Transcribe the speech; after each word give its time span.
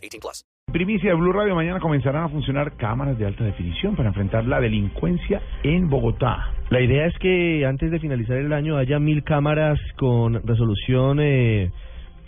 18 0.00 0.20
plus. 0.20 0.44
Primicia 0.72 1.10
de 1.10 1.16
Blue 1.16 1.32
Radio, 1.32 1.56
mañana 1.56 1.80
comenzarán 1.80 2.24
a 2.24 2.28
funcionar 2.28 2.76
cámaras 2.76 3.18
de 3.18 3.26
alta 3.26 3.42
definición 3.42 3.96
para 3.96 4.10
enfrentar 4.10 4.44
la 4.44 4.60
delincuencia 4.60 5.42
en 5.64 5.90
Bogotá. 5.90 6.54
La 6.70 6.80
idea 6.80 7.06
es 7.06 7.18
que 7.18 7.66
antes 7.66 7.90
de 7.90 7.98
finalizar 7.98 8.36
el 8.36 8.52
año 8.52 8.76
haya 8.76 9.00
mil 9.00 9.24
cámaras 9.24 9.80
con 9.96 10.40
resolución 10.46 11.18
eh, 11.20 11.72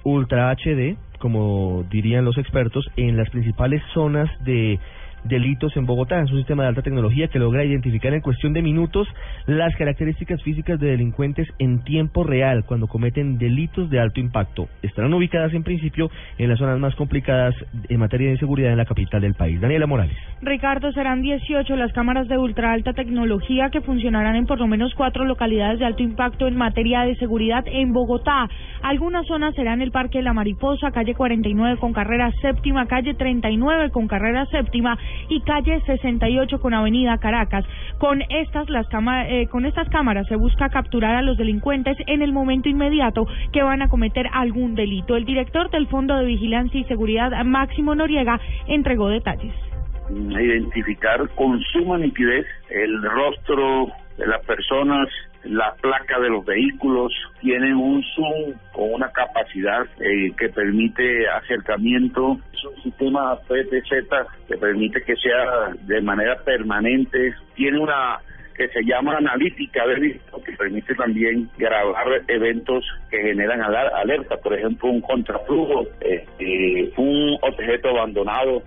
Ultra 0.03 0.51
HD, 0.51 0.97
como 1.21 1.85
dirían 1.89 2.25
los 2.25 2.37
expertos, 2.37 2.85
en 2.97 3.17
las 3.17 3.31
principales 3.31 3.81
zonas 3.95 4.29
de 4.45 4.81
delitos 5.25 5.77
en 5.77 5.87
Bogotá. 5.87 6.21
Es 6.21 6.31
un 6.33 6.39
sistema 6.39 6.65
de 6.65 6.71
alta 6.71 6.83
tecnología 6.83 7.29
que 7.29 7.39
logra 7.39 7.65
identificar 7.65 8.13
en 8.13 8.21
cuestión 8.21 8.53
de 8.53 8.63
minutos 8.63 9.07
las 9.47 9.75
características 9.77 10.43
físicas 10.43 10.79
de 10.79 10.89
delincuentes 10.89 11.49
en 11.59 11.83
tiempo 11.85 12.25
real 12.25 12.65
cuando 12.65 12.87
cometen 12.87 13.39
delitos 13.39 13.91
de 13.91 14.01
alto 14.01 14.21
impacto. 14.21 14.69
Estarán 14.83 15.13
ubicadas 15.15 15.53
en 15.55 15.63
principio 15.63 16.11
en 16.39 16.49
las 16.49 16.59
zonas 16.59 16.79
más 16.79 16.95
complicadas 16.95 17.55
en 17.89 17.99
materia 17.99 18.29
de 18.29 18.35
inseguridad 18.35 18.73
en 18.73 18.79
la 18.79 18.85
capital 18.85 19.21
del 19.21 19.35
país. 19.35 19.61
Daniela 19.61 19.87
Morales. 19.87 20.17
Ricardo, 20.41 20.93
serán 20.93 21.23
18 21.23 21.77
las 21.77 21.93
cámaras 21.93 22.29
de 22.29 22.39
ultra 22.39 22.73
alta 22.73 22.93
tecnología 22.93 23.71
que 23.71 23.81
funcionarán 23.81 24.37
en 24.37 24.47
por 24.47 24.59
lo 24.59 24.67
menos 24.67 24.95
cuatro 24.95 25.25
localidades 25.25 25.79
de 25.79 25.87
alto 25.87 26.03
impacto 26.03 26.47
en 26.47 26.57
materia 26.57 27.03
de 27.03 27.17
seguridad 27.17 27.65
en 27.67 27.93
Bogotá. 27.93 28.49
Algunas 28.83 29.27
zonas 29.27 29.55
serán 29.55 29.81
el 29.81 29.93
Parque 29.93 30.23
la 30.23 30.33
Mariposa, 30.33 30.91
calle 30.91 31.15
49 31.15 31.79
con 31.79 31.93
carrera 31.93 32.33
séptima, 32.41 32.87
calle 32.87 33.15
39 33.15 33.91
con 33.91 34.09
carrera 34.09 34.47
séptima 34.47 34.99
y 35.29 35.41
calle 35.43 35.81
68 35.87 36.61
con 36.61 36.75
avenida 36.75 37.19
Caracas. 37.19 37.65
Con 37.99 38.23
estas, 38.29 38.69
las 38.71 38.87
eh, 39.29 39.47
con 39.49 39.67
estas 39.67 39.89
cámaras 39.89 40.27
se 40.27 40.37
busca 40.37 40.69
capturar 40.69 41.15
a 41.15 41.23
los 41.23 41.37
delincuentes 41.37 41.97
en 42.07 42.23
el 42.23 42.33
momento 42.33 42.69
inmediato 42.69 43.27
que 43.53 43.63
van 43.63 43.83
a 43.83 43.89
cometer 43.89 44.27
algún 44.33 44.75
delito. 44.75 45.17
El 45.17 45.25
director 45.25 45.71
del 45.71 45.87
Fondo 45.87 46.17
de 46.17 46.27
Vigilancia 46.27 46.81
y 46.81 46.85
Seguridad, 46.85 47.31
Máximo 47.45 47.95
Noriega, 47.95 48.41
entregó 48.67 49.09
detalles 49.09 49.55
identificar 50.11 51.29
con 51.37 51.61
suma 51.73 51.99
nitidez 51.99 52.47
el 52.71 53.03
rostro 53.03 53.87
de 54.19 54.27
las 54.27 54.45
personas, 54.45 55.09
la 55.45 55.75
placa 55.81 56.21
de 56.21 56.29
los 56.29 56.45
vehículos, 56.45 57.13
tienen 57.41 57.75
un 57.75 58.03
zoom 58.15 58.55
con 58.73 58.93
una 58.95 59.11
capacidad 59.11 59.87
eh, 60.01 60.33
que 60.37 60.49
permite 60.49 61.29
acercamiento, 61.29 62.39
es 62.53 62.65
un 62.65 62.83
sistema 62.83 63.37
PTZ 63.49 64.09
que 64.49 64.57
permite 64.57 65.03
que 65.03 65.17
sea 65.17 65.75
de 65.83 66.01
manera 66.01 66.37
permanente, 66.45 67.35
tiene 67.55 67.79
una 67.81 68.21
que 68.55 68.69
se 68.69 68.85
llama 68.85 69.17
analítica 69.17 69.87
de 69.87 69.95
visto, 69.97 70.43
que 70.43 70.53
permite 70.53 70.95
también 70.95 71.49
grabar 71.57 72.23
eventos 72.29 72.85
que 73.11 73.19
generan 73.19 73.63
alerta, 73.63 74.37
por 74.37 74.55
ejemplo, 74.55 74.91
un 74.91 75.01
contraflujo, 75.01 75.87
eh, 76.01 76.25
eh, 76.39 76.93
un 76.97 77.39
objeto 77.41 77.89
abandonado, 77.89 78.63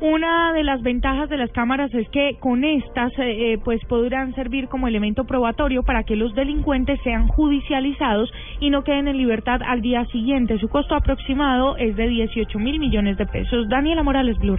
una 0.00 0.52
de 0.52 0.64
las 0.64 0.82
ventajas 0.82 1.28
de 1.28 1.36
las 1.36 1.50
cámaras 1.52 1.92
es 1.94 2.08
que 2.10 2.36
con 2.40 2.64
estas 2.64 3.12
eh, 3.18 3.52
eh, 3.52 3.58
pues 3.62 3.84
podrán 3.84 4.34
servir 4.34 4.68
como 4.68 4.88
elemento 4.88 5.24
probatorio 5.24 5.82
para 5.82 6.02
que 6.02 6.16
los 6.16 6.34
delincuentes 6.34 7.00
sean 7.02 7.28
judicializados 7.28 8.30
y 8.60 8.70
no 8.70 8.82
queden 8.84 9.08
en 9.08 9.16
libertad 9.16 9.60
al 9.66 9.80
día 9.80 10.04
siguiente. 10.06 10.58
Su 10.58 10.68
costo 10.68 10.94
aproximado 10.94 11.76
es 11.76 11.96
de 11.96 12.08
18 12.08 12.58
mil 12.58 12.78
millones 12.78 13.16
de 13.16 13.26
pesos. 13.26 13.68
Daniela 13.68 14.02
Morales, 14.02 14.38
Blue 14.38 14.56